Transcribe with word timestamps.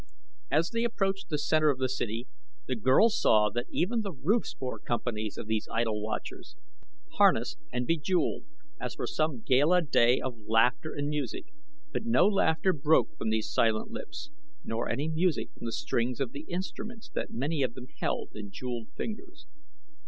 As 0.49 0.71
they 0.71 0.83
approached 0.83 1.29
the 1.29 1.37
center 1.37 1.69
of 1.69 1.77
the 1.77 1.87
city 1.87 2.25
the 2.65 2.75
girl 2.75 3.07
saw 3.09 3.51
that 3.51 3.67
even 3.69 4.01
the 4.01 4.11
roofs 4.11 4.55
bore 4.55 4.79
companies 4.79 5.37
of 5.37 5.45
these 5.45 5.67
idle 5.71 6.01
watchers, 6.01 6.55
harnessed 7.19 7.59
and 7.71 7.85
bejeweled 7.85 8.45
as 8.79 8.95
for 8.95 9.05
some 9.05 9.41
gala 9.41 9.83
day 9.83 10.19
of 10.19 10.39
laughter 10.47 10.91
and 10.91 11.07
music, 11.09 11.53
but 11.91 12.03
no 12.03 12.25
laughter 12.25 12.73
broke 12.73 13.15
from 13.15 13.29
those 13.29 13.53
silent 13.53 13.91
lips, 13.91 14.31
nor 14.63 14.89
any 14.89 15.07
music 15.07 15.51
from 15.55 15.65
the 15.65 15.71
strings 15.71 16.19
of 16.19 16.31
the 16.31 16.45
instruments 16.49 17.07
that 17.07 17.29
many 17.29 17.61
of 17.61 17.75
them 17.75 17.85
held 17.99 18.29
in 18.33 18.49
jeweled 18.49 18.87
fingers. 18.97 19.45